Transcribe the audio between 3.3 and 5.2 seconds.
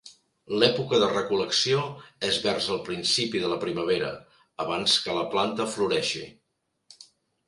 de la primavera, abans que